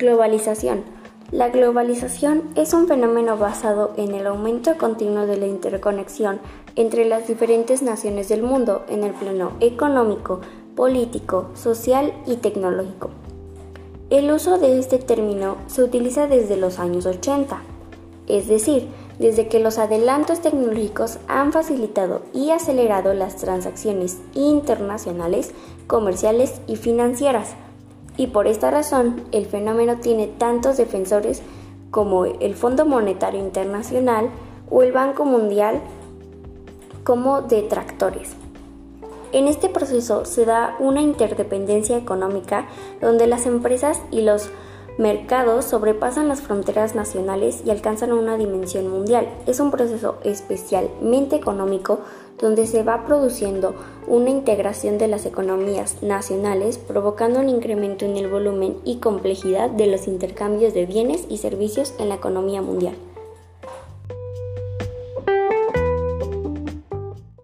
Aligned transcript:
Globalización. 0.00 0.82
La 1.30 1.50
globalización 1.50 2.44
es 2.54 2.72
un 2.72 2.88
fenómeno 2.88 3.36
basado 3.36 3.92
en 3.98 4.14
el 4.14 4.26
aumento 4.26 4.78
continuo 4.78 5.26
de 5.26 5.36
la 5.36 5.46
interconexión 5.46 6.40
entre 6.74 7.04
las 7.04 7.28
diferentes 7.28 7.82
naciones 7.82 8.30
del 8.30 8.42
mundo 8.42 8.82
en 8.88 9.04
el 9.04 9.12
plano 9.12 9.52
económico, 9.60 10.40
político, 10.74 11.50
social 11.52 12.14
y 12.26 12.36
tecnológico. 12.36 13.10
El 14.08 14.32
uso 14.32 14.56
de 14.56 14.78
este 14.78 14.96
término 14.96 15.58
se 15.66 15.82
utiliza 15.82 16.26
desde 16.26 16.56
los 16.56 16.78
años 16.78 17.04
80, 17.04 17.60
es 18.26 18.48
decir, 18.48 18.88
desde 19.18 19.48
que 19.48 19.60
los 19.60 19.76
adelantos 19.76 20.40
tecnológicos 20.40 21.18
han 21.28 21.52
facilitado 21.52 22.22
y 22.32 22.52
acelerado 22.52 23.12
las 23.12 23.36
transacciones 23.36 24.16
internacionales, 24.32 25.52
comerciales 25.86 26.62
y 26.66 26.76
financieras. 26.76 27.54
Y 28.20 28.26
por 28.26 28.46
esta 28.46 28.70
razón, 28.70 29.22
el 29.32 29.46
fenómeno 29.46 29.96
tiene 29.96 30.26
tantos 30.26 30.76
defensores 30.76 31.40
como 31.90 32.26
el 32.26 32.54
Fondo 32.54 32.84
Monetario 32.84 33.40
Internacional 33.40 34.28
o 34.68 34.82
el 34.82 34.92
Banco 34.92 35.24
Mundial 35.24 35.80
como 37.02 37.40
detractores. 37.40 38.32
En 39.32 39.48
este 39.48 39.70
proceso 39.70 40.26
se 40.26 40.44
da 40.44 40.76
una 40.80 41.00
interdependencia 41.00 41.96
económica 41.96 42.68
donde 43.00 43.26
las 43.26 43.46
empresas 43.46 43.98
y 44.10 44.20
los 44.20 44.50
mercados 45.00 45.64
sobrepasan 45.64 46.28
las 46.28 46.42
fronteras 46.42 46.94
nacionales 46.94 47.62
y 47.64 47.70
alcanzan 47.70 48.12
una 48.12 48.36
dimensión 48.36 48.86
mundial. 48.86 49.26
Es 49.46 49.58
un 49.58 49.70
proceso 49.70 50.18
especialmente 50.24 51.36
económico 51.36 52.00
donde 52.38 52.66
se 52.66 52.82
va 52.82 53.06
produciendo 53.06 53.74
una 54.06 54.28
integración 54.28 54.98
de 54.98 55.08
las 55.08 55.24
economías 55.24 56.02
nacionales 56.02 56.76
provocando 56.76 57.40
un 57.40 57.48
incremento 57.48 58.04
en 58.04 58.18
el 58.18 58.28
volumen 58.28 58.76
y 58.84 58.96
complejidad 58.96 59.70
de 59.70 59.86
los 59.86 60.06
intercambios 60.06 60.74
de 60.74 60.84
bienes 60.84 61.24
y 61.30 61.38
servicios 61.38 61.94
en 61.98 62.10
la 62.10 62.16
economía 62.16 62.60
mundial. 62.60 62.94